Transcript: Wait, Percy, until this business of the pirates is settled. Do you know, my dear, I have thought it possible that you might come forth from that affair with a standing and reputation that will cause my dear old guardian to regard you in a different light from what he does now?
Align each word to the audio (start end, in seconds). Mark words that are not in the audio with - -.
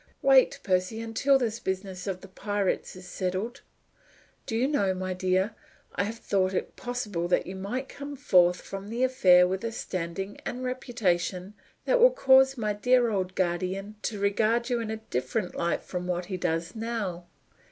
Wait, 0.23 0.59
Percy, 0.63 0.99
until 0.99 1.37
this 1.37 1.59
business 1.59 2.07
of 2.07 2.21
the 2.21 2.27
pirates 2.27 2.95
is 2.95 3.07
settled. 3.07 3.61
Do 4.47 4.55
you 4.57 4.67
know, 4.67 4.95
my 4.95 5.13
dear, 5.13 5.53
I 5.93 6.05
have 6.05 6.17
thought 6.17 6.55
it 6.55 6.75
possible 6.75 7.27
that 7.27 7.45
you 7.45 7.55
might 7.55 7.87
come 7.87 8.15
forth 8.15 8.61
from 8.61 8.89
that 8.89 9.03
affair 9.03 9.47
with 9.47 9.63
a 9.63 9.71
standing 9.71 10.39
and 10.43 10.63
reputation 10.63 11.53
that 11.85 11.99
will 11.99 12.09
cause 12.09 12.57
my 12.57 12.73
dear 12.73 13.11
old 13.11 13.35
guardian 13.35 13.93
to 14.01 14.17
regard 14.19 14.71
you 14.71 14.79
in 14.79 14.89
a 14.89 14.97
different 14.97 15.53
light 15.53 15.83
from 15.83 16.07
what 16.07 16.25
he 16.25 16.35
does 16.37 16.75
now? 16.75 17.27